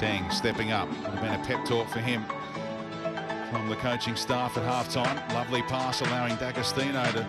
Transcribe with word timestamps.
Tang 0.00 0.30
stepping 0.30 0.72
up. 0.72 0.88
Would 0.88 1.10
have 1.10 1.20
been 1.20 1.34
a 1.34 1.44
pep 1.44 1.62
talk 1.66 1.86
for 1.86 1.98
him 1.98 2.24
from 3.50 3.68
the 3.68 3.76
coaching 3.76 4.16
staff 4.16 4.56
at 4.56 4.64
halftime. 4.64 5.14
Lovely 5.34 5.60
pass 5.64 6.00
allowing 6.00 6.36
D'Agostino 6.36 7.04
to 7.12 7.26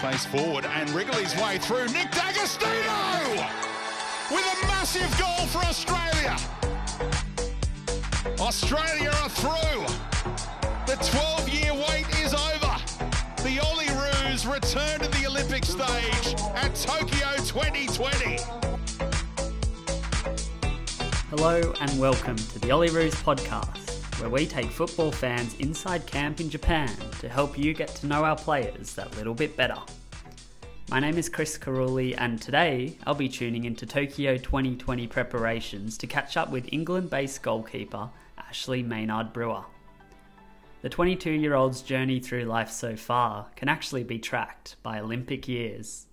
face 0.00 0.24
forward 0.24 0.64
and 0.64 0.88
wriggle 0.92 1.16
his 1.16 1.36
way 1.36 1.58
through. 1.58 1.84
Nick 1.88 2.10
D'Agostino 2.12 3.46
with 4.30 4.40
a 4.40 4.66
massive 4.68 5.10
goal 5.18 5.46
for 5.48 5.58
Australia. 5.58 6.34
Australia 8.40 9.10
are 9.22 9.28
through. 9.28 9.84
The 10.86 10.96
12 11.10 11.48
year 11.50 11.74
wait 11.74 12.08
is 12.24 12.32
over. 12.32 12.74
The 13.42 13.58
Olyroos 13.60 14.50
return 14.50 15.00
to 15.00 15.08
the 15.20 15.26
Olympic 15.26 15.66
stage 15.66 16.40
at 16.54 16.74
Tokyo 16.74 17.36
2020. 17.44 18.67
Hello 21.40 21.72
and 21.80 22.00
welcome 22.00 22.34
to 22.34 22.58
the 22.58 22.70
Olyroos 22.70 23.14
podcast, 23.22 24.20
where 24.20 24.28
we 24.28 24.44
take 24.44 24.72
football 24.72 25.12
fans 25.12 25.54
inside 25.60 26.04
camp 26.04 26.40
in 26.40 26.50
Japan 26.50 26.90
to 27.20 27.28
help 27.28 27.56
you 27.56 27.72
get 27.72 27.90
to 27.90 28.08
know 28.08 28.24
our 28.24 28.34
players 28.34 28.92
that 28.96 29.16
little 29.16 29.34
bit 29.34 29.56
better. 29.56 29.76
My 30.90 30.98
name 30.98 31.16
is 31.16 31.28
Chris 31.28 31.56
Caruli, 31.56 32.16
and 32.16 32.42
today 32.42 32.98
I'll 33.06 33.14
be 33.14 33.28
tuning 33.28 33.66
into 33.66 33.86
Tokyo 33.86 34.36
2020 34.36 35.06
preparations 35.06 35.96
to 35.98 36.08
catch 36.08 36.36
up 36.36 36.50
with 36.50 36.72
England 36.72 37.08
based 37.08 37.40
goalkeeper 37.40 38.10
Ashley 38.36 38.82
Maynard 38.82 39.32
Brewer. 39.32 39.62
The 40.82 40.88
22 40.88 41.30
year 41.30 41.54
old's 41.54 41.82
journey 41.82 42.18
through 42.18 42.46
life 42.46 42.70
so 42.72 42.96
far 42.96 43.46
can 43.54 43.68
actually 43.68 44.02
be 44.02 44.18
tracked 44.18 44.74
by 44.82 44.98
Olympic 44.98 45.46
years. 45.46 46.07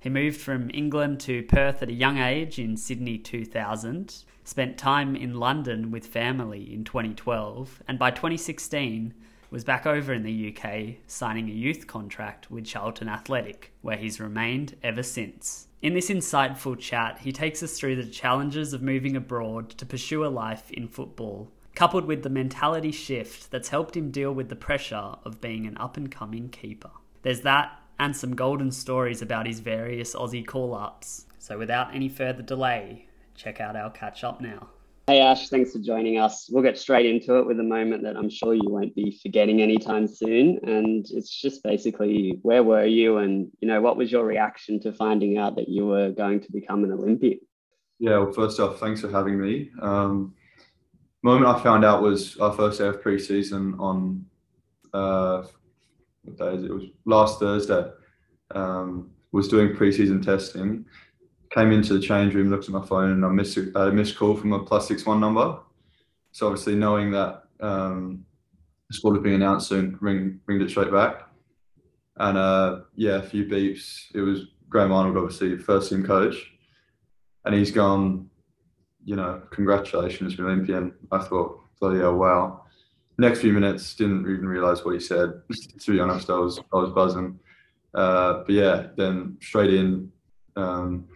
He 0.00 0.08
moved 0.08 0.40
from 0.40 0.70
England 0.72 1.20
to 1.20 1.42
Perth 1.42 1.82
at 1.82 1.90
a 1.90 1.92
young 1.92 2.16
age 2.16 2.58
in 2.58 2.78
Sydney 2.78 3.18
2000, 3.18 4.24
spent 4.44 4.78
time 4.78 5.14
in 5.14 5.34
London 5.34 5.90
with 5.90 6.06
family 6.06 6.72
in 6.72 6.84
2012, 6.84 7.82
and 7.86 7.98
by 7.98 8.10
2016 8.10 9.12
was 9.50 9.62
back 9.62 9.84
over 9.84 10.14
in 10.14 10.22
the 10.22 10.56
UK 10.56 10.94
signing 11.06 11.50
a 11.50 11.52
youth 11.52 11.86
contract 11.86 12.50
with 12.50 12.64
Charlton 12.64 13.10
Athletic, 13.10 13.72
where 13.82 13.98
he's 13.98 14.20
remained 14.20 14.74
ever 14.82 15.02
since. 15.02 15.68
In 15.82 15.92
this 15.92 16.08
insightful 16.08 16.78
chat, 16.78 17.18
he 17.18 17.30
takes 17.30 17.62
us 17.62 17.78
through 17.78 17.96
the 17.96 18.10
challenges 18.10 18.72
of 18.72 18.80
moving 18.80 19.16
abroad 19.16 19.68
to 19.70 19.84
pursue 19.84 20.24
a 20.24 20.28
life 20.28 20.70
in 20.70 20.88
football, 20.88 21.52
coupled 21.74 22.06
with 22.06 22.22
the 22.22 22.30
mentality 22.30 22.92
shift 22.92 23.50
that's 23.50 23.68
helped 23.68 23.98
him 23.98 24.10
deal 24.10 24.32
with 24.32 24.48
the 24.48 24.56
pressure 24.56 25.16
of 25.24 25.42
being 25.42 25.66
an 25.66 25.76
up 25.76 25.98
and 25.98 26.10
coming 26.10 26.48
keeper. 26.48 26.90
There's 27.22 27.42
that 27.42 27.79
and 28.00 28.16
some 28.16 28.34
golden 28.34 28.72
stories 28.72 29.20
about 29.20 29.46
his 29.46 29.60
various 29.60 30.14
Aussie 30.14 30.44
call 30.44 30.74
ups. 30.74 31.26
So 31.38 31.58
without 31.58 31.94
any 31.94 32.08
further 32.08 32.42
delay, 32.42 33.06
check 33.34 33.60
out 33.60 33.76
our 33.76 33.90
catch 33.90 34.24
up 34.24 34.40
now. 34.40 34.70
Hey 35.06 35.20
Ash, 35.20 35.50
thanks 35.50 35.72
for 35.72 35.80
joining 35.80 36.18
us. 36.18 36.48
We'll 36.50 36.62
get 36.62 36.78
straight 36.78 37.04
into 37.04 37.36
it 37.38 37.46
with 37.46 37.60
a 37.60 37.64
moment 37.64 38.02
that 38.04 38.16
I'm 38.16 38.30
sure 38.30 38.54
you 38.54 38.68
won't 38.70 38.94
be 38.94 39.18
forgetting 39.22 39.60
anytime 39.60 40.06
soon. 40.06 40.60
And 40.62 41.04
it's 41.10 41.28
just 41.28 41.62
basically 41.62 42.38
where 42.40 42.62
were 42.62 42.86
you 42.86 43.18
and 43.18 43.50
you 43.60 43.68
know 43.68 43.82
what 43.82 43.98
was 43.98 44.10
your 44.10 44.24
reaction 44.24 44.80
to 44.80 44.92
finding 44.92 45.36
out 45.36 45.56
that 45.56 45.68
you 45.68 45.84
were 45.86 46.10
going 46.10 46.40
to 46.40 46.52
become 46.52 46.84
an 46.84 46.92
Olympian? 46.92 47.40
Yeah, 47.98 48.18
well 48.18 48.32
first 48.32 48.60
off, 48.60 48.80
thanks 48.80 49.02
for 49.02 49.10
having 49.10 49.38
me. 49.38 49.70
Um, 49.82 50.34
moment 51.22 51.54
I 51.54 51.62
found 51.62 51.84
out 51.84 52.02
was 52.02 52.38
our 52.38 52.52
first 52.52 52.78
day 52.78 52.86
of 52.86 53.02
preseason 53.02 53.78
on 53.78 54.24
uh, 54.94 55.42
what 56.24 56.36
day 56.36 56.56
is 56.56 56.64
it? 56.64 56.70
it 56.70 56.74
was 56.74 56.84
last 57.04 57.38
Thursday. 57.38 57.90
Um, 58.54 59.10
was 59.32 59.48
doing 59.48 59.74
preseason 59.76 60.24
testing. 60.24 60.84
Came 61.50 61.72
into 61.72 61.94
the 61.94 62.00
change 62.00 62.34
room, 62.34 62.50
looked 62.50 62.64
at 62.64 62.70
my 62.70 62.84
phone, 62.84 63.12
and 63.12 63.24
I 63.24 63.28
missed 63.28 63.56
a, 63.56 63.78
a 63.78 63.92
missed 63.92 64.16
call 64.16 64.36
from 64.36 64.52
a 64.52 64.64
plus 64.64 64.88
six 64.88 65.06
one 65.06 65.20
number. 65.20 65.58
So 66.32 66.46
obviously, 66.46 66.76
knowing 66.76 67.10
that 67.12 67.44
um, 67.60 68.24
the 68.88 68.94
squad 68.94 69.14
was 69.14 69.22
being 69.22 69.36
announced 69.36 69.68
soon, 69.68 69.98
ring 70.00 70.40
ringed 70.46 70.62
it 70.62 70.70
straight 70.70 70.92
back. 70.92 71.28
And 72.16 72.36
uh, 72.36 72.80
yeah, 72.96 73.16
a 73.16 73.22
few 73.22 73.46
beeps. 73.46 74.06
It 74.14 74.20
was 74.20 74.42
Graham 74.68 74.92
Arnold, 74.92 75.16
obviously 75.16 75.58
first 75.58 75.90
team 75.90 76.04
coach, 76.04 76.36
and 77.44 77.54
he's 77.54 77.70
gone. 77.70 78.28
You 79.02 79.16
know, 79.16 79.42
congratulations, 79.50 80.38
Olympian. 80.38 80.92
I 81.10 81.18
thought, 81.18 81.60
bloody 81.80 82.00
hell, 82.00 82.16
wow 82.16 82.64
next 83.20 83.40
few 83.40 83.52
minutes 83.52 83.94
didn't 83.94 84.22
even 84.22 84.46
realize 84.46 84.84
what 84.84 84.94
he 84.94 85.00
said. 85.00 85.42
to 85.80 85.92
be 85.92 86.00
honest, 86.00 86.30
I 86.30 86.38
was 86.38 86.58
I 86.72 86.76
was 86.76 86.90
buzzing. 86.90 87.38
Uh, 87.94 88.44
but 88.46 88.50
yeah, 88.50 88.86
then 88.96 89.36
straight 89.40 89.74
in, 89.74 90.10
um, 90.56 91.06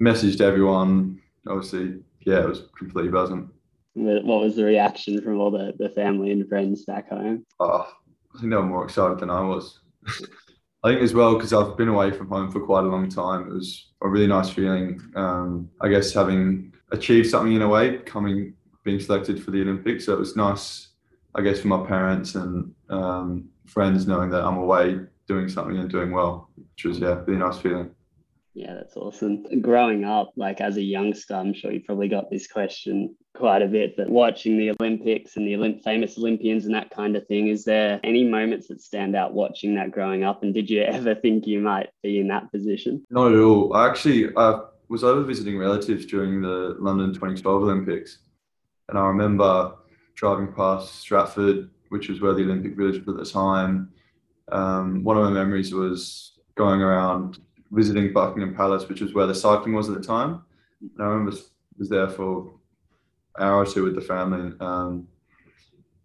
messaged 0.00 0.40
everyone. 0.40 1.20
Obviously, 1.46 2.00
yeah, 2.20 2.40
it 2.40 2.48
was 2.48 2.62
completely 2.78 3.10
buzzing. 3.10 3.50
What 3.94 4.40
was 4.40 4.56
the 4.56 4.64
reaction 4.64 5.20
from 5.22 5.38
all 5.38 5.50
the, 5.50 5.74
the 5.78 5.90
family 5.90 6.32
and 6.32 6.48
friends 6.48 6.84
back 6.84 7.10
home? 7.10 7.44
Oh, 7.60 7.86
I 8.34 8.38
think 8.38 8.50
they 8.50 8.56
were 8.56 8.62
more 8.62 8.84
excited 8.84 9.18
than 9.18 9.30
I 9.30 9.40
was. 9.40 9.80
I 10.84 10.90
think 10.90 11.02
as 11.02 11.14
well 11.14 11.34
because 11.34 11.52
I've 11.52 11.76
been 11.76 11.88
away 11.88 12.10
from 12.10 12.28
home 12.28 12.50
for 12.50 12.60
quite 12.60 12.84
a 12.84 12.88
long 12.88 13.08
time. 13.08 13.48
It 13.48 13.54
was 13.54 13.92
a 14.02 14.08
really 14.08 14.26
nice 14.26 14.50
feeling. 14.50 15.00
Um, 15.14 15.70
I 15.80 15.88
guess 15.88 16.12
having 16.12 16.74
achieved 16.90 17.30
something 17.30 17.54
in 17.54 17.62
a 17.62 17.68
way, 17.68 17.98
coming 17.98 18.54
being 18.82 19.00
selected 19.00 19.42
for 19.42 19.50
the 19.50 19.62
Olympics. 19.62 20.06
So 20.06 20.12
it 20.12 20.18
was 20.18 20.36
nice 20.36 20.88
I 21.34 21.42
guess 21.42 21.60
for 21.60 21.68
my 21.68 21.84
parents 21.86 22.34
and 22.34 22.72
um, 22.88 23.48
friends 23.66 24.06
knowing 24.06 24.30
that 24.30 24.44
I'm 24.44 24.58
away 24.58 25.00
doing 25.26 25.48
something 25.48 25.76
and 25.76 25.90
doing 25.90 26.12
well, 26.12 26.50
which 26.56 26.84
was 26.84 26.98
yeah, 26.98 27.22
really 27.26 27.38
nice 27.38 27.58
feeling. 27.58 27.90
Yeah, 28.54 28.74
that's 28.74 28.96
awesome. 28.96 29.44
Growing 29.60 30.04
up, 30.04 30.32
like 30.36 30.60
as 30.60 30.76
a 30.76 30.82
youngster, 30.82 31.34
I'm 31.34 31.52
sure 31.52 31.72
you 31.72 31.80
probably 31.80 32.06
got 32.06 32.30
this 32.30 32.46
question 32.46 33.16
quite 33.34 33.62
a 33.62 33.66
bit. 33.66 33.96
But 33.96 34.08
watching 34.08 34.56
the 34.56 34.70
Olympics 34.70 35.36
and 35.36 35.44
the 35.44 35.54
Olymp- 35.54 35.82
famous 35.82 36.16
Olympians 36.16 36.64
and 36.64 36.74
that 36.74 36.90
kind 36.90 37.16
of 37.16 37.26
thing, 37.26 37.48
is 37.48 37.64
there 37.64 37.98
any 38.04 38.22
moments 38.22 38.68
that 38.68 38.80
stand 38.80 39.16
out 39.16 39.34
watching 39.34 39.74
that 39.74 39.90
growing 39.90 40.22
up? 40.22 40.44
And 40.44 40.54
did 40.54 40.70
you 40.70 40.82
ever 40.82 41.14
think 41.22 41.48
you 41.48 41.60
might 41.60 41.88
be 42.04 42.20
in 42.20 42.28
that 42.28 42.52
position? 42.52 43.04
Not 43.10 43.32
at 43.32 43.40
all. 43.40 43.74
I 43.74 43.88
actually 43.88 44.28
I 44.36 44.60
was 44.88 45.02
over 45.02 45.24
visiting 45.24 45.58
relatives 45.58 46.06
during 46.06 46.40
the 46.40 46.76
London 46.78 47.12
2012 47.12 47.62
Olympics, 47.62 48.18
and 48.88 48.96
I 48.96 49.06
remember 49.06 49.74
driving 50.14 50.52
past 50.52 50.96
Stratford, 50.96 51.70
which 51.88 52.08
was 52.08 52.20
where 52.20 52.34
the 52.34 52.42
Olympic 52.42 52.76
Village 52.76 53.04
was 53.04 53.16
at 53.16 53.24
the 53.24 53.30
time. 53.30 53.90
Um, 54.50 55.02
one 55.04 55.16
of 55.16 55.24
my 55.24 55.30
memories 55.30 55.72
was 55.72 56.38
going 56.54 56.80
around 56.80 57.38
visiting 57.70 58.12
Buckingham 58.12 58.54
Palace, 58.54 58.88
which 58.88 59.00
was 59.00 59.14
where 59.14 59.26
the 59.26 59.34
cycling 59.34 59.74
was 59.74 59.88
at 59.88 59.96
the 59.96 60.06
time. 60.06 60.42
And 60.80 60.90
I 61.00 61.04
remember 61.04 61.36
was 61.78 61.88
there 61.88 62.08
for 62.08 62.52
an 63.36 63.46
hour 63.46 63.62
or 63.62 63.66
two 63.66 63.84
with 63.84 63.94
the 63.94 64.00
family. 64.00 64.52
Um, 64.60 65.08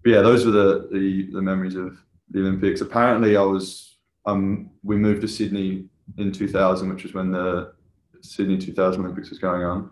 but 0.04 0.12
yeah, 0.12 0.22
those 0.22 0.46
were 0.46 0.52
the, 0.52 0.90
the, 0.92 1.30
the 1.32 1.42
memories 1.42 1.76
of 1.76 1.98
the 2.32 2.40
Olympics. 2.40 2.82
Apparently, 2.82 3.36
I 3.36 3.42
was 3.42 3.98
um, 4.26 4.72
we 4.84 4.96
moved 4.96 5.22
to 5.22 5.28
Sydney 5.28 5.86
in 6.18 6.32
2000, 6.32 6.90
which 6.90 7.04
was 7.04 7.14
when 7.14 7.32
the 7.32 7.74
Sydney 8.22 8.58
2000 8.58 9.02
Olympics 9.02 9.30
was 9.30 9.40
going 9.40 9.64
on. 9.64 9.92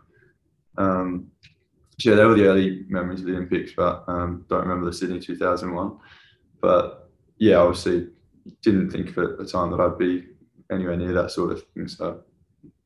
Um, 0.77 1.31
yeah, 1.99 2.15
they 2.15 2.25
were 2.25 2.35
the 2.35 2.45
early 2.45 2.85
memories 2.87 3.21
of 3.21 3.25
the 3.25 3.33
Olympics, 3.33 3.71
but 3.75 4.03
um, 4.07 4.45
don't 4.49 4.61
remember 4.61 4.85
the 4.85 4.93
Sydney 4.93 5.19
2001. 5.19 5.97
But 6.61 7.09
yeah, 7.37 7.55
obviously 7.55 8.09
didn't 8.61 8.91
think 8.91 9.09
at 9.17 9.37
the 9.37 9.45
time 9.45 9.71
that 9.71 9.79
I'd 9.79 9.97
be 9.97 10.27
anywhere 10.71 10.95
near 10.95 11.13
that 11.13 11.31
sort 11.31 11.51
of 11.51 11.63
thing. 11.73 11.87
So 11.87 12.21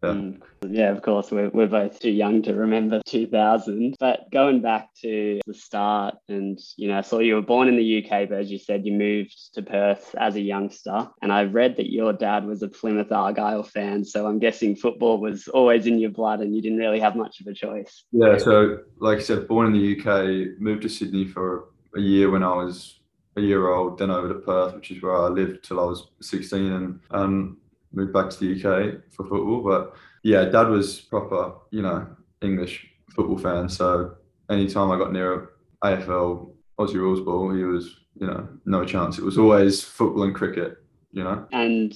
yeah. 0.04 0.10
Mm. 0.10 0.42
yeah, 0.68 0.90
of 0.90 1.02
course, 1.02 1.32
we're, 1.32 1.50
we're 1.50 1.68
both 1.68 2.00
too 2.00 2.10
young 2.10 2.42
to 2.44 2.54
remember 2.54 3.02
2000. 3.08 3.96
But 4.00 4.32
going 4.32 4.62
back 4.62 4.90
to 5.02 5.40
the 5.46 5.54
start, 5.54 6.16
and 6.28 6.60
you 6.78 6.88
know, 6.88 6.98
I 6.98 7.02
saw 7.02 7.20
you 7.20 7.36
were 7.36 7.42
born 7.42 7.68
in 7.68 7.76
the 7.76 8.04
UK, 8.04 8.30
but 8.30 8.40
as 8.40 8.52
you 8.52 8.58
said, 8.58 8.86
you 8.86 8.94
moved 8.94 9.54
to 9.54 9.62
Perth 9.62 10.16
as 10.18 10.36
a 10.36 10.42
youngster. 10.42 11.08
And 11.22 11.32
I 11.32 11.44
read 11.44 11.78
that 11.78 11.92
your 11.92 12.14
dad 12.14 12.46
was 12.46 12.64
a 12.64 12.68
Plymouth 12.68 13.12
Argyle 13.12 13.64
fan. 13.64 14.04
So 14.04 14.28
I'm 14.28 14.40
guessing 14.40 14.76
football 14.76 15.20
was 15.20 15.48
always 15.48 15.86
in 15.86 16.00
your 16.00 16.12
blood 16.12 16.42
and 16.42 16.56
you 16.56 16.62
didn't 16.62 16.80
really 16.80 17.00
have 17.00 17.16
much 17.16 17.40
of 17.42 17.48
a 17.48 17.54
choice. 17.54 18.04
Yeah, 18.12 18.38
so 18.38 18.80
like 19.00 19.20
I 19.20 19.22
said, 19.22 19.48
born 19.48 19.68
in 19.68 19.74
the 19.74 20.00
UK, 20.00 20.60
moved 20.60 20.84
to 20.84 20.90
Sydney 20.90 21.28
for 21.28 21.70
a 21.96 22.00
year 22.00 22.30
when 22.30 22.44
I 22.44 22.56
was 22.56 23.00
a 23.38 23.42
year 23.42 23.70
old, 23.70 23.98
then 23.98 24.12
over 24.12 24.28
to 24.28 24.40
Perth, 24.40 24.76
which 24.76 24.92
is 24.92 25.02
where 25.02 25.16
I 25.16 25.28
lived 25.28 25.64
till 25.64 25.80
I 25.80 25.86
was 25.86 26.08
16. 26.22 26.72
And 26.72 27.00
um, 27.12 27.58
moved 27.94 28.14
back 28.14 28.30
to 28.30 28.40
the 28.40 28.54
UK 28.54 29.02
for 29.12 29.24
football. 29.24 29.62
But 29.64 29.96
yeah, 30.24 30.46
dad 30.46 30.70
was 30.70 31.02
proper, 31.02 31.54
you 31.72 31.82
know, 31.82 32.08
English 32.42 32.88
football 33.10 33.38
fan. 33.38 33.70
So 33.70 34.16
anytime 34.50 34.92
I 34.92 34.98
got 34.98 35.14
near 35.14 35.52
AFL 35.84 36.52
Aussie 36.80 36.96
rules 36.96 37.22
ball, 37.22 37.54
he 37.54 37.64
was, 37.64 37.96
you 38.20 38.28
know, 38.28 38.48
no 38.66 38.86
chance. 38.86 39.18
It 39.18 39.26
was 39.26 39.38
always 39.38 39.84
football 39.84 40.24
and 40.24 40.36
cricket, 40.36 40.78
you 41.12 41.24
know. 41.24 41.48
And 41.52 41.94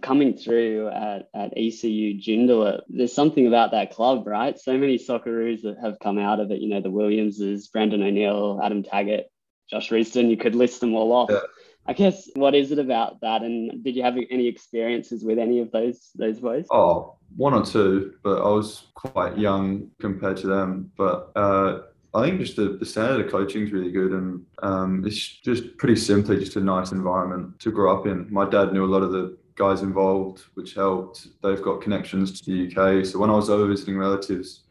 coming 0.00 0.36
through 0.36 0.88
at, 0.88 1.28
at 1.34 1.52
ECU 1.56 2.20
Joondalup, 2.20 2.82
there's 2.88 3.14
something 3.14 3.46
about 3.46 3.72
that 3.72 3.92
club, 3.92 4.26
right? 4.26 4.58
So 4.58 4.76
many 4.76 4.98
Socceroos 4.98 5.62
that 5.62 5.78
have 5.80 5.98
come 5.98 6.18
out 6.18 6.40
of 6.40 6.50
it. 6.50 6.60
You 6.60 6.68
know, 6.68 6.80
the 6.80 6.90
Williamses, 6.90 7.68
Brandon 7.68 8.02
O'Neill, 8.02 8.60
Adam 8.62 8.82
Taggart, 8.82 9.24
Josh 9.70 9.90
Risdon. 9.90 10.30
You 10.30 10.36
could 10.36 10.54
list 10.54 10.80
them 10.80 10.94
all 10.94 11.12
off. 11.12 11.30
Yeah. 11.30 11.40
I 11.86 11.92
guess 11.92 12.30
what 12.34 12.54
is 12.54 12.72
it 12.72 12.78
about 12.78 13.20
that? 13.20 13.42
And 13.42 13.84
did 13.84 13.94
you 13.94 14.02
have 14.02 14.16
any 14.30 14.46
experiences 14.46 15.24
with 15.24 15.38
any 15.38 15.60
of 15.60 15.70
those 15.70 16.10
those 16.14 16.40
boys? 16.40 16.66
Oh, 16.70 17.16
one 17.36 17.52
or 17.52 17.64
two, 17.64 18.14
but 18.22 18.40
I 18.40 18.48
was 18.48 18.86
quite 18.94 19.36
young 19.38 19.90
compared 20.00 20.38
to 20.38 20.46
them. 20.46 20.90
But 20.96 21.30
uh, 21.36 21.82
I 22.14 22.24
think 22.24 22.40
just 22.40 22.56
the, 22.56 22.76
the 22.78 22.86
standard 22.86 23.26
of 23.26 23.30
coaching 23.30 23.64
is 23.64 23.72
really 23.72 23.90
good, 23.90 24.12
and 24.12 24.44
um, 24.62 25.04
it's 25.06 25.18
just 25.18 25.76
pretty 25.76 25.96
simply 25.96 26.38
just 26.38 26.56
a 26.56 26.60
nice 26.60 26.92
environment 26.92 27.58
to 27.60 27.70
grow 27.70 27.98
up 27.98 28.06
in. 28.06 28.32
My 28.32 28.48
dad 28.48 28.72
knew 28.72 28.84
a 28.84 28.86
lot 28.86 29.02
of 29.02 29.12
the 29.12 29.36
guys 29.56 29.82
involved, 29.82 30.44
which 30.54 30.74
helped. 30.74 31.28
They've 31.42 31.62
got 31.62 31.82
connections 31.82 32.40
to 32.40 32.50
the 32.50 32.66
UK, 32.68 33.04
so 33.04 33.18
when 33.18 33.30
I 33.30 33.34
was 33.34 33.50
over 33.50 33.66
visiting 33.66 33.98
relatives, 33.98 34.62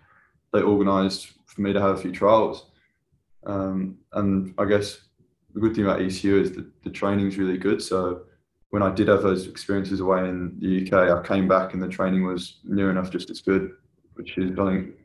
they 0.51 0.61
organised 0.61 1.33
for 1.45 1.61
me 1.61 1.73
to 1.73 1.81
have 1.81 1.91
a 1.91 2.01
few 2.01 2.11
trials. 2.11 2.71
Um, 3.45 3.97
and 4.13 4.53
I 4.57 4.65
guess 4.65 5.01
the 5.53 5.59
good 5.59 5.75
thing 5.75 5.85
about 5.85 6.01
ECU 6.01 6.39
is 6.39 6.51
that 6.53 6.65
the 6.83 6.89
training 6.89 7.27
is 7.27 7.37
really 7.37 7.57
good. 7.57 7.81
So 7.81 8.23
when 8.69 8.81
I 8.81 8.91
did 8.93 9.07
have 9.07 9.21
those 9.21 9.47
experiences 9.47 9.99
away 9.99 10.27
in 10.27 10.57
the 10.59 10.81
UK, 10.81 11.11
I 11.11 11.27
came 11.27 11.47
back 11.47 11.73
and 11.73 11.81
the 11.81 11.87
training 11.87 12.25
was 12.25 12.59
near 12.63 12.89
enough 12.89 13.11
just 13.11 13.29
as 13.29 13.41
good, 13.41 13.71
which 14.15 14.37
is 14.37 14.57
I 14.57 14.71
think 14.71 14.95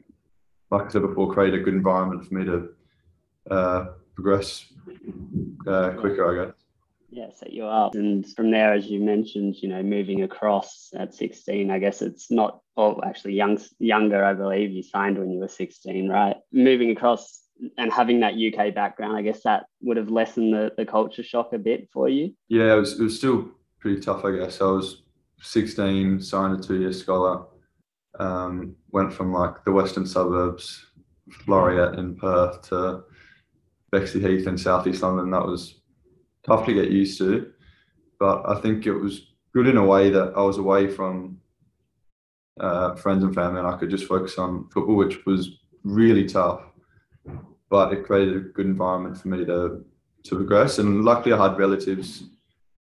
like 0.71 0.87
I 0.87 0.89
said 0.89 1.03
before, 1.03 1.33
create 1.33 1.55
a 1.55 1.59
good 1.59 1.75
environment 1.75 2.27
for 2.27 2.35
me 2.35 2.45
to 2.45 2.69
uh, 3.51 3.87
progress 4.15 4.67
uh, 5.67 5.91
quicker, 5.99 6.43
I 6.43 6.47
guess. 6.47 6.55
Yeah, 7.11 7.29
set 7.35 7.53
you 7.55 7.65
up. 7.65 7.95
And 7.95 8.27
from 8.35 8.51
there, 8.51 8.75
as 8.75 8.87
you 8.87 9.01
mentioned, 9.01 9.57
you 9.63 9.69
know, 9.71 9.83
moving 9.83 10.25
across 10.25 10.91
at 10.95 11.15
16, 11.15 11.71
I 11.71 11.79
guess 11.79 12.03
it's 12.03 12.31
not, 12.31 12.61
oh, 12.77 13.01
actually 13.03 13.33
young, 13.33 13.59
younger, 13.79 14.23
I 14.23 14.35
believe 14.35 14.73
you 14.73 14.83
signed 14.83 15.19
when 15.19 15.31
you 15.31 15.41
were 15.41 15.49
16, 15.49 16.09
right? 16.09 16.37
Moving 16.53 16.91
across 16.91 17.41
and 17.77 17.93
having 17.93 18.21
that 18.21 18.35
UK 18.35 18.75
background, 18.75 19.17
I 19.17 19.23
guess 19.23 19.43
that 19.43 19.67
would 19.81 19.97
have 19.97 20.11
lessened 20.11 20.53
the, 20.53 20.73
the 20.77 20.87
culture 20.87 21.23
shock 21.23 21.53
a 21.53 21.59
bit 21.59 21.89
for 21.93 22.09
you. 22.09 22.35
Yeah, 22.49 22.75
it 22.75 22.79
was, 22.79 23.01
it 23.01 23.03
was 23.03 23.17
still 23.17 23.51
pretty 23.81 24.01
tough, 24.01 24.25
I 24.25 24.37
guess. 24.37 24.61
I 24.61 24.67
was 24.67 25.03
16, 25.41 26.21
signed 26.21 26.59
a 26.59 26.63
two 26.63 26.81
year 26.81 26.93
scholar 26.93 27.47
um, 28.19 28.75
went 28.91 29.13
from 29.13 29.33
like 29.33 29.65
the 29.65 29.73
western 29.73 30.07
suburbs, 30.07 30.87
Floreat 31.45 31.99
in 31.99 32.17
Perth 32.17 32.63
to 32.69 33.05
Bexley 33.91 34.21
Heath 34.21 34.47
in 34.47 34.59
southeast 34.59 35.03
London. 35.03 35.31
That 35.31 35.47
was 35.47 35.81
tough 36.45 36.67
to 36.67 36.75
get 36.75 36.91
used 36.91 37.19
to, 37.19 37.53
but 38.19 38.43
I 38.49 38.61
think 38.61 38.87
it 38.87 38.95
was 38.95 39.27
good 39.55 39.67
in 39.67 39.77
a 39.77 39.85
way 39.85 40.11
that 40.11 40.33
I 40.37 40.43
was 40.43 40.59
away 40.59 40.89
from 40.89 41.39
uh, 42.61 42.97
friends 42.97 43.23
and 43.23 43.35
family, 43.35 43.61
and 43.61 43.69
I 43.69 43.77
could 43.77 43.91
just 43.91 44.07
focus 44.07 44.39
on 44.39 44.69
football, 44.71 44.97
which 44.97 45.25
was 45.27 45.59
really 45.85 46.27
tough. 46.27 46.63
But 47.71 47.93
it 47.93 48.05
created 48.05 48.37
a 48.37 48.41
good 48.41 48.67
environment 48.67 49.19
for 49.19 49.29
me 49.29 49.45
to 49.45 49.85
to 50.25 50.37
progress, 50.37 50.79
and 50.79 51.05
luckily 51.05 51.33
I 51.33 51.49
had 51.49 51.59
relatives 51.59 52.25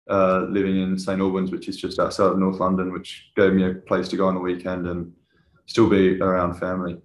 uh, 0.08 0.46
living 0.48 0.80
in 0.80 0.98
St 0.98 1.20
Albans, 1.20 1.50
which 1.50 1.68
is 1.68 1.76
just 1.76 1.98
outside 1.98 2.26
of 2.26 2.38
North 2.38 2.60
London, 2.60 2.92
which 2.92 3.30
gave 3.36 3.52
me 3.52 3.64
a 3.64 3.74
place 3.74 4.08
to 4.08 4.16
go 4.16 4.28
on 4.28 4.34
the 4.34 4.40
weekend 4.40 4.86
and 4.86 5.12
still 5.66 5.88
be 5.88 6.20
around 6.20 6.54
family. 6.54 6.98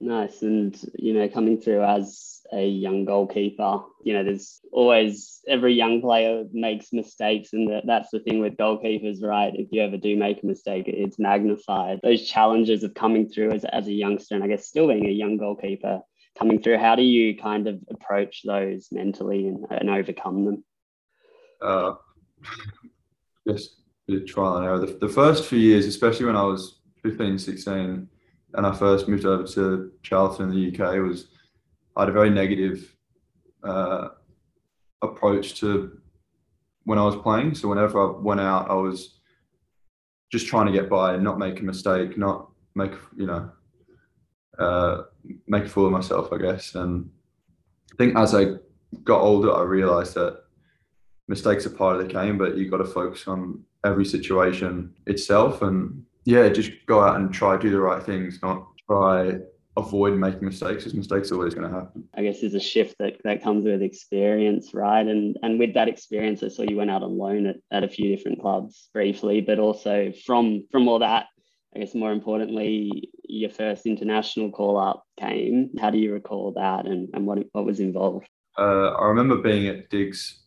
Nice. 0.00 0.42
And, 0.42 0.76
you 0.98 1.14
know, 1.14 1.28
coming 1.28 1.60
through 1.60 1.84
as 1.84 2.40
a 2.52 2.66
young 2.66 3.04
goalkeeper, 3.04 3.82
you 4.02 4.12
know, 4.12 4.24
there's 4.24 4.60
always 4.72 5.40
every 5.46 5.74
young 5.74 6.00
player 6.00 6.44
makes 6.52 6.92
mistakes. 6.92 7.52
And 7.52 7.82
that's 7.86 8.10
the 8.10 8.18
thing 8.18 8.40
with 8.40 8.56
goalkeepers, 8.56 9.22
right? 9.22 9.52
If 9.54 9.68
you 9.70 9.80
ever 9.80 9.96
do 9.96 10.16
make 10.16 10.42
a 10.42 10.46
mistake, 10.46 10.88
it's 10.88 11.20
magnified. 11.20 12.00
Those 12.02 12.28
challenges 12.28 12.82
of 12.82 12.94
coming 12.94 13.28
through 13.28 13.52
as, 13.52 13.64
as 13.66 13.86
a 13.86 13.92
youngster, 13.92 14.34
and 14.34 14.42
I 14.42 14.48
guess 14.48 14.66
still 14.66 14.88
being 14.88 15.06
a 15.06 15.10
young 15.10 15.36
goalkeeper 15.36 16.02
coming 16.42 16.60
through, 16.60 16.78
how 16.78 16.96
do 16.96 17.02
you 17.02 17.36
kind 17.36 17.68
of 17.68 17.78
approach 17.88 18.42
those 18.44 18.88
mentally 18.90 19.46
and, 19.46 19.64
and 19.70 19.88
overcome 19.88 20.44
them? 20.44 20.64
Uh, 21.60 21.94
just 23.48 23.76
trial 24.26 24.56
and 24.56 24.66
error. 24.66 24.78
The, 24.80 24.98
the 25.00 25.08
first 25.08 25.46
few 25.46 25.60
years, 25.60 25.86
especially 25.86 26.26
when 26.26 26.34
I 26.34 26.42
was 26.42 26.80
15, 27.04 27.38
16, 27.38 28.08
and 28.54 28.66
I 28.66 28.72
first 28.74 29.06
moved 29.06 29.24
over 29.24 29.44
to 29.44 29.92
Charlton 30.02 30.50
in 30.50 30.56
the 30.56 30.84
UK, 30.84 30.96
was 30.96 31.28
I 31.96 32.02
had 32.02 32.08
a 32.08 32.12
very 32.12 32.30
negative 32.30 32.92
uh, 33.62 34.08
approach 35.00 35.60
to 35.60 36.00
when 36.84 36.98
I 36.98 37.04
was 37.04 37.14
playing. 37.16 37.54
So 37.54 37.68
whenever 37.68 38.00
I 38.00 38.20
went 38.20 38.40
out, 38.40 38.68
I 38.68 38.74
was 38.74 39.20
just 40.32 40.48
trying 40.48 40.66
to 40.66 40.72
get 40.72 40.90
by 40.90 41.14
and 41.14 41.22
not 41.22 41.38
make 41.38 41.60
a 41.60 41.64
mistake, 41.64 42.18
not 42.18 42.50
make 42.74 42.92
you 43.16 43.26
know 43.26 43.50
uh, 44.58 45.02
make 45.46 45.64
a 45.64 45.68
fool 45.68 45.86
of 45.86 45.92
myself, 45.92 46.32
I 46.32 46.38
guess. 46.38 46.74
And 46.74 47.10
I 47.92 47.96
think 47.96 48.16
as 48.16 48.34
I 48.34 48.46
got 49.04 49.20
older, 49.20 49.54
I 49.54 49.62
realised 49.62 50.14
that 50.14 50.42
mistakes 51.28 51.66
are 51.66 51.70
part 51.70 52.00
of 52.00 52.06
the 52.06 52.12
game, 52.12 52.38
but 52.38 52.56
you 52.56 52.70
got 52.70 52.78
to 52.78 52.84
focus 52.84 53.26
on 53.26 53.62
every 53.84 54.04
situation 54.04 54.94
itself 55.06 55.62
and 55.62 56.04
yeah, 56.24 56.48
just 56.48 56.70
go 56.86 57.00
out 57.02 57.16
and 57.16 57.32
try 57.32 57.56
do 57.56 57.70
the 57.70 57.80
right 57.80 58.02
things, 58.02 58.38
not 58.42 58.66
try 58.86 59.38
avoid 59.76 60.14
making 60.18 60.44
mistakes 60.44 60.84
because 60.84 60.94
mistakes 60.94 61.30
are 61.30 61.36
always 61.36 61.54
going 61.54 61.68
to 61.68 61.74
happen. 61.74 62.04
I 62.14 62.22
guess 62.22 62.40
there's 62.40 62.54
a 62.54 62.60
shift 62.60 62.96
that, 62.98 63.16
that 63.24 63.42
comes 63.42 63.64
with 63.64 63.82
experience, 63.82 64.74
right? 64.74 65.06
And 65.06 65.36
and 65.42 65.58
with 65.58 65.74
that 65.74 65.88
experience, 65.88 66.42
I 66.42 66.48
saw 66.48 66.62
you 66.62 66.76
went 66.76 66.90
out 66.90 67.02
on 67.02 67.16
loan 67.16 67.46
at, 67.46 67.56
at 67.70 67.84
a 67.84 67.88
few 67.88 68.14
different 68.14 68.40
clubs 68.40 68.88
briefly, 68.92 69.40
but 69.40 69.58
also 69.58 70.12
from 70.26 70.66
from 70.70 70.88
all 70.88 70.98
that, 70.98 71.26
I 71.74 71.80
guess 71.80 71.94
more 71.94 72.12
importantly, 72.12 73.10
your 73.24 73.50
first 73.50 73.86
international 73.86 74.50
call 74.50 74.78
up 74.78 75.04
came. 75.18 75.70
How 75.80 75.90
do 75.90 75.98
you 75.98 76.12
recall 76.12 76.52
that 76.52 76.86
and, 76.86 77.08
and 77.14 77.26
what 77.26 77.38
what 77.52 77.64
was 77.64 77.80
involved? 77.80 78.28
Uh, 78.58 78.90
I 78.90 79.06
remember 79.06 79.38
being 79.38 79.66
at 79.68 79.88
Digs 79.88 80.42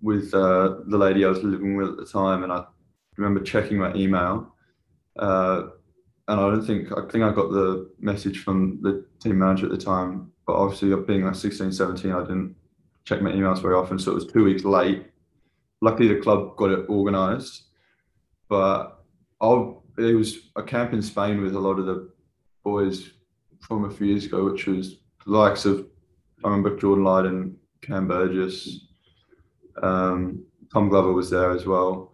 with 0.00 0.32
uh, 0.32 0.76
the 0.86 0.96
lady 0.96 1.24
I 1.24 1.28
was 1.28 1.42
living 1.42 1.76
with 1.76 1.90
at 1.90 1.96
the 1.98 2.06
time, 2.06 2.42
and 2.42 2.52
I 2.52 2.64
remember 3.18 3.40
checking 3.40 3.78
my 3.78 3.92
email 3.94 4.54
uh, 5.18 5.62
and 6.28 6.40
I 6.40 6.48
don't 6.48 6.64
think 6.64 6.92
I 6.92 7.02
think 7.10 7.24
I 7.24 7.32
got 7.32 7.50
the 7.50 7.90
message 7.98 8.42
from 8.42 8.78
the 8.82 9.04
team 9.20 9.38
manager 9.38 9.66
at 9.66 9.72
the 9.72 9.78
time, 9.78 10.32
but 10.46 10.54
obviously 10.54 10.94
being 11.04 11.24
like 11.24 11.34
16, 11.34 11.72
17, 11.72 12.12
I 12.12 12.20
didn't 12.20 12.54
check 13.04 13.20
my 13.20 13.32
emails 13.32 13.60
very 13.60 13.74
often, 13.74 13.98
so 13.98 14.12
it 14.12 14.14
was 14.14 14.26
two 14.26 14.44
weeks 14.44 14.64
late. 14.64 15.06
Luckily, 15.82 16.08
the 16.08 16.20
club 16.20 16.56
got 16.56 16.70
it 16.70 16.88
organised, 16.88 17.64
but 18.48 19.02
I 19.40 19.46
it 20.00 20.14
was 20.14 20.50
a 20.56 20.62
camp 20.62 20.92
in 20.92 21.02
Spain 21.02 21.40
with 21.40 21.54
a 21.54 21.58
lot 21.58 21.78
of 21.78 21.86
the 21.86 22.10
boys 22.64 23.10
from 23.60 23.84
a 23.84 23.90
few 23.90 24.08
years 24.08 24.24
ago, 24.24 24.44
which 24.44 24.66
was 24.66 24.96
the 25.24 25.32
likes 25.32 25.64
of 25.64 25.86
I 26.42 26.48
remember 26.48 26.76
Jordan 26.76 27.04
Lyden, 27.04 27.54
Cam 27.82 28.08
Burgess, 28.08 28.86
um, 29.82 30.44
Tom 30.72 30.88
Glover 30.88 31.12
was 31.12 31.30
there 31.30 31.50
as 31.52 31.66
well 31.66 32.12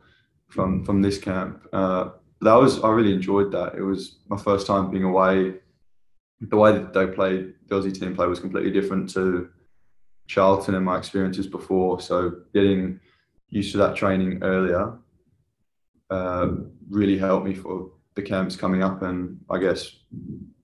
from 0.49 0.85
from 0.85 1.03
this 1.03 1.19
camp. 1.19 1.67
Uh, 1.73 2.11
that 2.41 2.55
was 2.55 2.83
I 2.83 2.91
really 2.91 3.13
enjoyed 3.13 3.53
that. 3.53 3.75
It 3.75 3.83
was 3.83 4.19
my 4.29 4.37
first 4.37 4.67
time 4.67 4.91
being 4.91 5.05
away. 5.05 5.55
The 6.41 6.57
way 6.57 6.73
that 6.73 6.93
they 6.93 7.07
played, 7.07 7.55
the 7.67 7.77
Aussie 7.77 7.99
team 7.99 8.15
play 8.15 8.27
was 8.27 8.41
completely 8.41 8.71
different 8.71 9.09
to 9.15 9.49
Charlton 10.27 10.75
and 10.75 10.85
my 10.85 10.99
experiences 10.99 11.47
before. 11.47 12.01
So 12.01 12.43
getting 12.53 13.01
used 13.49 13.73
to 13.73 13.79
that 13.79 13.97
training 13.97 14.43
earlier 14.43 14.99
uh, 16.11 16.49
really 16.89 17.19
helped 17.19 17.47
me 17.47 17.55
for 17.55 17.91
the 18.15 18.23
camps 18.23 18.57
coming 18.57 18.83
up, 18.83 19.03
and 19.03 19.39
I 19.51 19.59
guess 19.59 19.91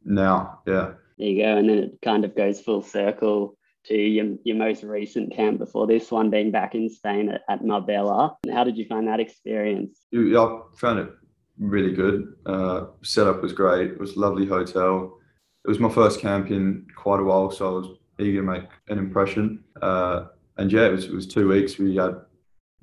now, 0.05 0.61
yeah. 0.67 0.93
There 1.19 1.29
you 1.29 1.43
go, 1.43 1.57
and 1.57 1.69
then 1.69 1.79
it 1.79 1.99
kind 2.03 2.25
of 2.25 2.35
goes 2.35 2.61
full 2.61 2.83
circle 2.83 3.57
to 3.85 3.95
your, 3.95 4.37
your 4.45 4.57
most 4.57 4.83
recent 4.85 5.35
camp 5.35 5.59
before 5.59 5.87
this 5.87 6.11
one 6.11 6.31
being 6.31 6.51
back 6.51 6.75
in 6.75 6.89
Spain 6.89 7.29
at, 7.29 7.43
at 7.49 7.65
Marbella. 7.65 8.37
How 8.53 8.65
did 8.65 8.77
you 8.77 8.87
find 8.87 9.09
that 9.09 9.21
experience? 9.21 9.99
Yeah, 10.13 10.41
I 10.41 10.61
found 10.77 11.01
it 11.01 11.11
really 11.59 11.93
good. 11.93 12.35
Uh, 12.47 12.87
setup 13.03 13.43
was 13.43 13.53
great. 13.53 13.93
It 13.93 14.01
was 14.01 14.17
a 14.17 14.21
lovely 14.21 14.47
hotel. 14.47 15.19
It 15.65 15.69
was 15.69 15.79
my 15.79 15.91
first 15.91 16.21
camp 16.21 16.51
in 16.51 16.87
quite 16.97 17.21
a 17.21 17.25
while, 17.25 17.51
so 17.51 17.67
I 17.67 17.71
was 17.79 17.89
eager 18.19 18.41
to 18.41 18.47
make 18.47 18.69
an 18.89 18.99
impression. 18.99 19.63
Uh, 19.81 20.27
and 20.57 20.71
yeah, 20.71 20.87
it 20.87 20.93
was, 20.93 21.05
it 21.07 21.13
was 21.13 21.27
two 21.27 21.49
weeks. 21.49 21.79
We 21.79 21.97
had 21.97 22.17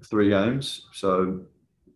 three 0.06 0.30
games, 0.30 0.88
so 0.94 1.42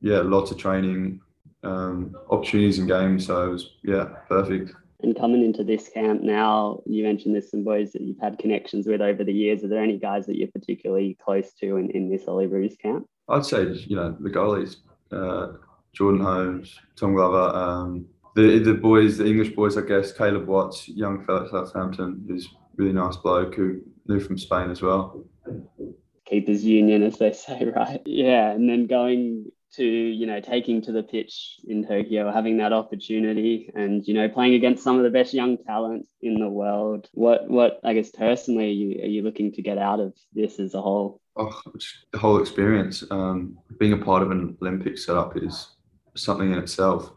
yeah, 0.03 0.19
lots 0.19 0.51
of 0.51 0.57
training, 0.57 1.21
um, 1.63 2.15
opportunities 2.29 2.77
and 2.77 2.87
games. 2.87 3.25
So 3.25 3.47
it 3.47 3.49
was 3.49 3.71
yeah, 3.83 4.05
perfect. 4.27 4.73
And 5.01 5.17
coming 5.17 5.43
into 5.43 5.63
this 5.63 5.89
camp 5.89 6.21
now, 6.21 6.81
you 6.85 7.03
mentioned 7.03 7.33
there's 7.33 7.49
some 7.49 7.63
boys 7.63 7.91
that 7.93 8.01
you've 8.01 8.19
had 8.19 8.37
connections 8.37 8.85
with 8.85 9.01
over 9.01 9.23
the 9.23 9.33
years. 9.33 9.63
Are 9.63 9.67
there 9.67 9.81
any 9.81 9.97
guys 9.97 10.25
that 10.27 10.37
you're 10.37 10.51
particularly 10.53 11.17
close 11.23 11.53
to 11.53 11.77
in, 11.77 11.89
in 11.91 12.09
this 12.09 12.25
Olyroos 12.25 12.77
camp? 12.77 13.07
I'd 13.29 13.45
say 13.45 13.63
you 13.63 13.95
know 13.95 14.15
the 14.19 14.29
goalies. 14.29 14.75
Uh, 15.11 15.53
Jordan 15.93 16.21
Holmes, 16.21 16.79
Tom 16.95 17.13
Glover, 17.13 17.55
um, 17.55 18.05
the 18.35 18.59
the 18.59 18.73
boys, 18.73 19.17
the 19.17 19.25
English 19.25 19.55
boys, 19.55 19.77
I 19.77 19.81
guess. 19.81 20.11
Caleb 20.11 20.47
Watts, 20.47 20.89
young 20.89 21.25
fellow 21.25 21.45
at 21.45 21.49
Southampton, 21.49 22.25
who's 22.27 22.49
really 22.75 22.93
nice 22.93 23.15
bloke 23.15 23.55
who 23.55 23.81
knew 24.07 24.19
from 24.19 24.37
Spain 24.37 24.69
as 24.69 24.81
well. 24.81 25.23
Keepers 26.25 26.65
Union, 26.65 27.03
as 27.03 27.17
they 27.19 27.31
say, 27.31 27.65
right? 27.75 28.01
Yeah, 28.05 28.51
and 28.51 28.69
then 28.69 28.87
going 28.87 29.51
to 29.75 29.83
you 29.83 30.25
know 30.25 30.39
taking 30.39 30.81
to 30.83 30.91
the 30.91 31.03
pitch 31.03 31.59
in 31.67 31.85
Tokyo, 31.85 32.31
having 32.31 32.57
that 32.57 32.73
opportunity, 32.73 33.71
and 33.75 34.05
you 34.07 34.13
know 34.13 34.29
playing 34.29 34.53
against 34.53 34.83
some 34.83 34.97
of 34.97 35.03
the 35.03 35.09
best 35.09 35.33
young 35.33 35.57
talent 35.57 36.07
in 36.21 36.39
the 36.39 36.49
world. 36.49 37.09
What 37.13 37.49
what 37.49 37.79
I 37.83 37.93
guess 37.93 38.11
personally 38.11 38.65
are 38.65 38.73
you 38.73 39.03
are 39.03 39.07
you 39.07 39.21
looking 39.23 39.51
to 39.53 39.61
get 39.61 39.77
out 39.77 39.99
of 39.99 40.13
this 40.33 40.59
as 40.59 40.73
a 40.73 40.81
whole? 40.81 41.21
Oh, 41.35 41.61
the 42.11 42.19
whole 42.19 42.39
experience. 42.39 43.03
Um, 43.09 43.57
being 43.79 43.93
a 43.93 43.97
part 43.97 44.21
of 44.21 44.31
an 44.31 44.55
Olympic 44.61 44.97
setup 44.97 45.35
is 45.37 45.69
something 46.15 46.51
in 46.51 46.59
itself. 46.59 47.11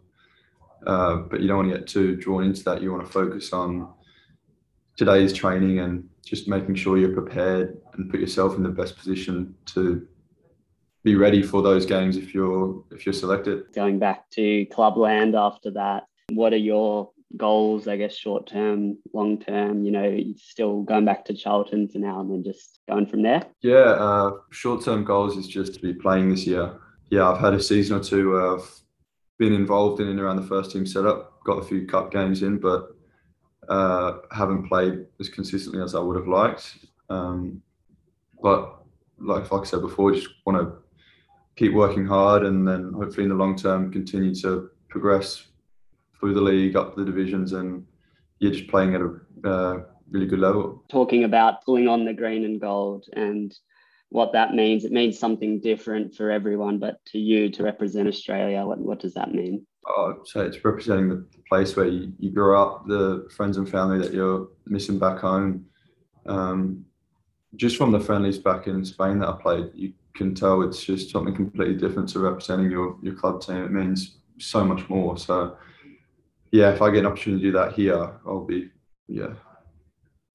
Uh, 0.86 1.16
but 1.16 1.40
you 1.40 1.48
don't 1.48 1.58
want 1.58 1.70
to 1.70 1.78
get 1.78 1.88
too 1.88 2.16
drawn 2.16 2.44
into 2.44 2.62
that. 2.64 2.80
You 2.80 2.92
want 2.92 3.04
to 3.04 3.12
focus 3.12 3.52
on 3.52 3.92
today's 4.96 5.32
training 5.32 5.80
and 5.80 6.08
just 6.24 6.48
making 6.48 6.74
sure 6.74 6.96
you're 6.96 7.12
prepared 7.12 7.78
and 7.94 8.10
put 8.10 8.20
yourself 8.20 8.56
in 8.56 8.62
the 8.62 8.68
best 8.68 8.96
position 8.96 9.54
to 9.66 10.06
be 11.06 11.14
ready 11.14 11.40
for 11.40 11.62
those 11.62 11.86
games 11.86 12.16
if 12.16 12.34
you're 12.34 12.82
if 12.90 13.06
you're 13.06 13.12
selected. 13.12 13.72
Going 13.72 14.00
back 14.00 14.28
to 14.30 14.66
clubland 14.72 15.36
after 15.36 15.70
that, 15.70 16.06
what 16.32 16.52
are 16.52 16.64
your 16.72 17.12
goals, 17.36 17.86
I 17.86 17.96
guess, 17.96 18.16
short 18.16 18.48
term, 18.48 18.98
long 19.12 19.38
term, 19.38 19.84
you 19.84 19.92
know, 19.92 20.18
still 20.36 20.82
going 20.82 21.04
back 21.04 21.24
to 21.26 21.34
Charlton 21.34 21.86
for 21.86 21.98
now 21.98 22.20
and 22.20 22.30
then 22.32 22.42
just 22.42 22.80
going 22.88 23.06
from 23.06 23.22
there? 23.22 23.44
Yeah, 23.62 23.94
uh, 24.06 24.32
short 24.50 24.84
term 24.84 25.04
goals 25.04 25.36
is 25.36 25.46
just 25.46 25.74
to 25.74 25.80
be 25.80 25.94
playing 25.94 26.28
this 26.28 26.44
year. 26.44 26.76
Yeah, 27.08 27.30
I've 27.30 27.40
had 27.40 27.54
a 27.54 27.62
season 27.62 27.98
or 27.98 28.02
two 28.02 28.32
where 28.32 28.56
I've 28.56 28.68
been 29.38 29.52
involved 29.52 30.00
in 30.00 30.08
and 30.08 30.18
around 30.18 30.36
the 30.36 30.48
first 30.48 30.72
team 30.72 30.86
setup, 30.86 31.40
got 31.44 31.58
a 31.58 31.64
few 31.64 31.86
cup 31.86 32.10
games 32.10 32.42
in, 32.42 32.58
but 32.58 32.96
uh, 33.68 34.14
haven't 34.32 34.66
played 34.68 35.06
as 35.20 35.28
consistently 35.28 35.80
as 35.80 35.94
I 35.94 36.00
would 36.00 36.16
have 36.16 36.26
liked. 36.26 36.78
Um, 37.08 37.62
but 38.42 38.82
like, 39.20 39.52
like 39.52 39.62
I 39.62 39.64
said 39.64 39.82
before, 39.82 40.12
just 40.12 40.28
want 40.44 40.58
to 40.58 40.85
keep 41.56 41.72
working 41.72 42.06
hard 42.06 42.44
and 42.44 42.66
then 42.66 42.92
hopefully 42.92 43.24
in 43.24 43.30
the 43.30 43.34
long 43.34 43.56
term 43.56 43.90
continue 43.90 44.34
to 44.36 44.70
progress 44.88 45.46
through 46.18 46.34
the 46.34 46.40
league, 46.40 46.76
up 46.76 46.96
the 46.96 47.04
divisions, 47.04 47.52
and 47.52 47.84
you're 48.38 48.52
just 48.52 48.68
playing 48.68 48.94
at 48.94 49.00
a 49.00 49.48
uh, 49.48 49.82
really 50.10 50.26
good 50.26 50.38
level. 50.38 50.84
Talking 50.88 51.24
about 51.24 51.64
pulling 51.64 51.88
on 51.88 52.04
the 52.04 52.12
green 52.12 52.44
and 52.44 52.60
gold 52.60 53.06
and 53.14 53.54
what 54.10 54.32
that 54.32 54.54
means, 54.54 54.84
it 54.84 54.92
means 54.92 55.18
something 55.18 55.60
different 55.60 56.14
for 56.14 56.30
everyone, 56.30 56.78
but 56.78 57.04
to 57.06 57.18
you 57.18 57.50
to 57.50 57.62
represent 57.62 58.08
Australia, 58.08 58.64
what, 58.64 58.78
what 58.78 59.00
does 59.00 59.14
that 59.14 59.32
mean? 59.32 59.66
I'd 59.98 60.14
say 60.26 60.40
it's 60.40 60.64
representing 60.64 61.08
the 61.08 61.26
place 61.48 61.76
where 61.76 61.86
you, 61.88 62.12
you 62.18 62.30
grew 62.30 62.56
up, 62.56 62.86
the 62.86 63.28
friends 63.34 63.56
and 63.56 63.68
family 63.68 63.98
that 63.98 64.12
you're 64.12 64.48
missing 64.66 64.98
back 64.98 65.18
home. 65.18 65.66
Um, 66.26 66.84
just 67.54 67.76
from 67.76 67.92
the 67.92 68.00
friendlies 68.00 68.38
back 68.38 68.66
in 68.66 68.84
Spain 68.84 69.20
that 69.20 69.28
I 69.28 69.40
played, 69.40 69.70
you 69.74 69.92
can 70.16 70.34
tell 70.34 70.62
it's 70.62 70.82
just 70.82 71.10
something 71.10 71.34
completely 71.34 71.76
different 71.76 72.08
to 72.10 72.20
representing 72.20 72.70
your, 72.70 72.96
your 73.02 73.14
club 73.14 73.40
team. 73.40 73.64
It 73.64 73.72
means 73.72 74.16
so 74.38 74.64
much 74.64 74.88
more. 74.88 75.16
So 75.16 75.56
yeah, 76.50 76.72
if 76.72 76.82
I 76.82 76.90
get 76.90 77.00
an 77.00 77.06
opportunity 77.06 77.42
to 77.44 77.48
do 77.50 77.58
that 77.58 77.72
here, 77.74 78.18
I'll 78.26 78.44
be 78.44 78.70
yeah 79.08 79.34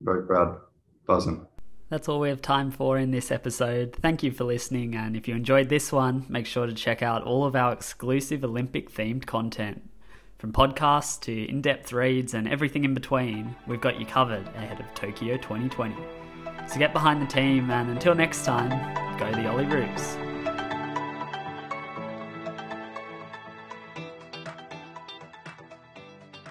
very 0.01 0.25
proud, 0.25 0.59
buzzing. 1.05 1.45
That's 1.89 2.07
all 2.07 2.21
we 2.21 2.29
have 2.29 2.41
time 2.41 2.71
for 2.71 2.97
in 2.97 3.11
this 3.11 3.31
episode. 3.31 3.95
Thank 4.01 4.23
you 4.23 4.31
for 4.31 4.45
listening, 4.45 4.95
and 4.95 5.15
if 5.15 5.27
you 5.27 5.35
enjoyed 5.35 5.67
this 5.67 5.91
one, 5.91 6.25
make 6.29 6.45
sure 6.45 6.65
to 6.65 6.73
check 6.73 7.01
out 7.03 7.23
all 7.23 7.45
of 7.45 7.55
our 7.55 7.73
exclusive 7.73 8.43
Olympic 8.43 8.91
themed 8.91 9.25
content. 9.25 9.89
From 10.37 10.53
podcasts 10.53 11.19
to 11.21 11.49
in 11.49 11.61
depth 11.61 11.91
reads 11.91 12.33
and 12.33 12.47
everything 12.47 12.85
in 12.85 12.93
between, 12.93 13.55
we've 13.67 13.81
got 13.81 13.99
you 13.99 14.05
covered 14.05 14.47
ahead 14.55 14.79
of 14.79 14.93
Tokyo 14.95 15.35
2020. 15.37 16.20
So 16.71 16.79
get 16.79 16.93
behind 16.93 17.21
the 17.21 17.25
team, 17.25 17.69
and 17.69 17.89
until 17.89 18.15
next 18.15 18.45
time, 18.45 18.69
go 19.19 19.29
the 19.29 19.49
Olyroos. 19.49 20.30